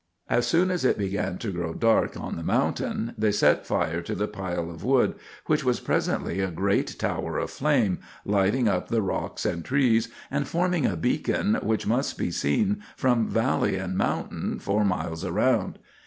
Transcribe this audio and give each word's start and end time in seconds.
As 0.27 0.47
soon 0.47 0.71
as 0.71 0.83
it 0.83 0.97
began 0.97 1.37
to 1.37 1.51
grow 1.51 1.75
dark 1.75 2.19
on 2.19 2.35
the 2.35 2.41
mountain 2.41 3.13
they 3.19 3.31
set 3.31 3.67
fire 3.67 4.01
to 4.01 4.15
the 4.15 4.27
pile 4.27 4.71
of 4.71 4.83
wood, 4.83 5.13
which 5.45 5.63
was 5.63 5.79
presently 5.79 6.39
a 6.39 6.49
great 6.49 6.97
tower 6.97 7.37
of 7.37 7.51
flame, 7.51 7.99
lighting 8.25 8.67
up 8.67 8.87
the 8.87 9.03
rocks 9.03 9.45
and 9.45 9.63
trees, 9.63 10.09
and 10.31 10.47
forming 10.47 10.87
a 10.87 10.97
beacon 10.97 11.53
which 11.61 11.85
must 11.85 12.17
be 12.17 12.31
seen 12.31 12.81
from 12.97 13.27
valley 13.29 13.75
and 13.75 13.95
mountain 13.95 14.57
for 14.57 14.83
miles 14.83 15.23
around. 15.23 15.77